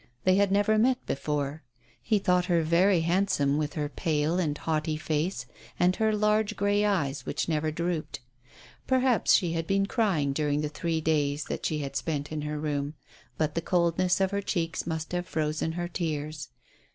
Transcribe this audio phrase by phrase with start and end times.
[0.23, 1.61] They had never met before.
[2.01, 5.45] He thought her very handsome, with her pale and haughty face,
[5.79, 8.19] and her large gray eyes which never drooped.
[8.87, 12.57] Perhaps she had been crying during the three days that she had spent in her
[12.59, 12.95] room;
[13.37, 16.49] but the coldness of her cheeks must have frozen her tears.